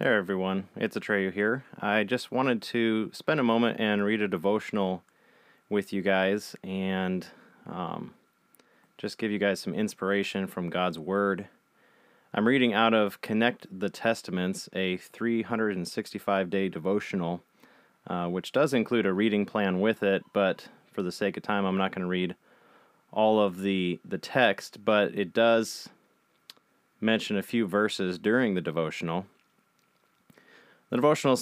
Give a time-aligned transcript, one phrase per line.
[0.00, 1.64] Hey everyone, it's Atreyu here.
[1.80, 5.02] I just wanted to spend a moment and read a devotional
[5.68, 7.26] with you guys and
[7.66, 8.14] um,
[8.96, 11.48] just give you guys some inspiration from God's Word.
[12.32, 17.42] I'm reading out of Connect the Testaments, a 365 day devotional,
[18.06, 21.64] uh, which does include a reading plan with it, but for the sake of time,
[21.64, 22.36] I'm not going to read
[23.10, 25.88] all of the, the text, but it does
[27.00, 29.26] mention a few verses during the devotional.
[30.90, 31.38] The devotional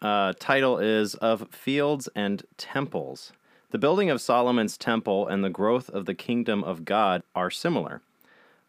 [0.00, 3.32] uh, title is Of Fields and Temples.
[3.70, 8.00] The building of Solomon's temple and the growth of the kingdom of God are similar.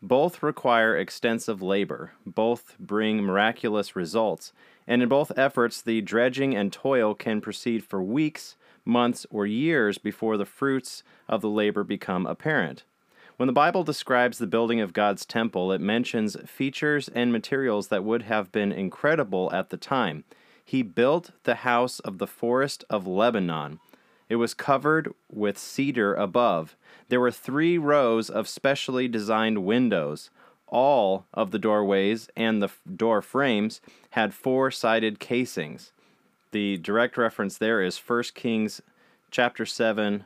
[0.01, 4.53] Both require extensive labor, both bring miraculous results,
[4.87, 9.99] and in both efforts, the dredging and toil can proceed for weeks, months, or years
[9.99, 12.83] before the fruits of the labor become apparent.
[13.37, 18.03] When the Bible describes the building of God's temple, it mentions features and materials that
[18.03, 20.23] would have been incredible at the time.
[20.65, 23.79] He built the house of the forest of Lebanon.
[24.27, 26.75] It was covered with cedar above.
[27.09, 30.31] There were three rows of specially designed windows.
[30.65, 35.91] All of the doorways and the door frames had four sided casings.
[36.51, 38.81] The direct reference there is 1 Kings
[39.29, 40.25] chapter 7,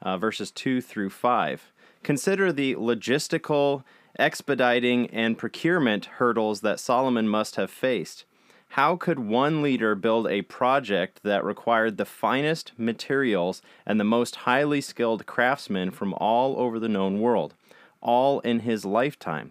[0.00, 1.70] uh, verses 2 through 5.
[2.06, 3.82] Consider the logistical,
[4.16, 8.24] expediting, and procurement hurdles that Solomon must have faced.
[8.68, 14.36] How could one leader build a project that required the finest materials and the most
[14.36, 17.54] highly skilled craftsmen from all over the known world,
[18.00, 19.50] all in his lifetime?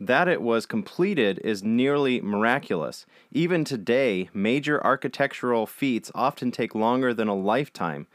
[0.00, 3.04] That it was completed is nearly miraculous.
[3.30, 8.06] Even today, major architectural feats often take longer than a lifetime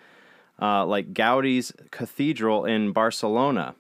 [0.61, 3.75] uh, like Gaudi's cathedral in Barcelona.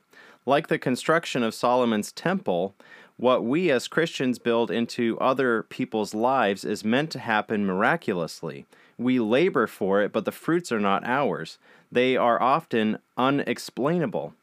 [0.45, 2.75] Like the construction of Solomon's temple,
[3.17, 8.65] what we as Christians build into other people's lives is meant to happen miraculously.
[8.97, 11.57] We labor for it, but the fruits are not ours.
[11.91, 14.33] They are often unexplainable.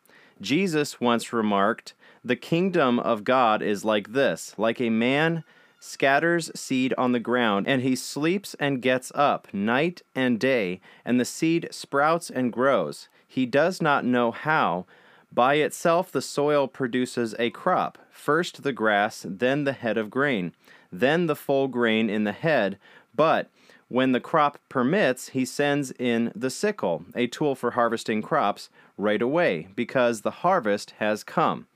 [0.40, 5.44] Jesus once remarked, The kingdom of God is like this, like a man
[5.82, 11.18] scatters seed on the ground, and he sleeps and gets up night and day, and
[11.18, 13.08] the seed sprouts and grows.
[13.26, 14.86] He does not know how.
[15.32, 20.54] By itself, the soil produces a crop first the grass, then the head of grain,
[20.92, 22.78] then the full grain in the head.
[23.14, 23.50] But
[23.88, 29.20] when the crop permits, he sends in the sickle, a tool for harvesting crops, right
[29.20, 31.66] away, because the harvest has come.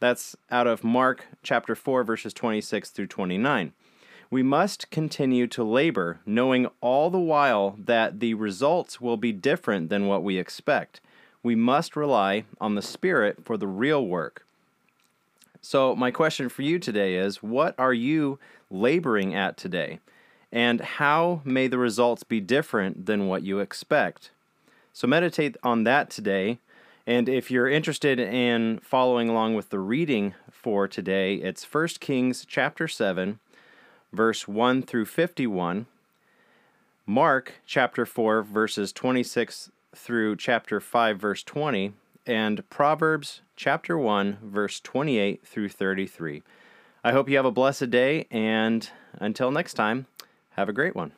[0.00, 3.72] That's out of Mark chapter 4, verses 26 through 29.
[4.30, 9.88] We must continue to labor, knowing all the while that the results will be different
[9.88, 11.00] than what we expect.
[11.42, 14.44] We must rely on the Spirit for the real work.
[15.60, 18.38] So, my question for you today is what are you
[18.70, 19.98] laboring at today?
[20.52, 24.30] And how may the results be different than what you expect?
[24.92, 26.58] So, meditate on that today
[27.08, 32.44] and if you're interested in following along with the reading for today, it's 1 Kings
[32.46, 33.38] chapter 7,
[34.12, 35.86] verse 1 through 51,
[37.06, 41.94] Mark chapter 4, verses 26 through chapter 5, verse 20,
[42.26, 46.42] and Proverbs chapter 1, verse 28 through 33.
[47.02, 50.04] I hope you have a blessed day, and until next time,
[50.50, 51.12] have a great one.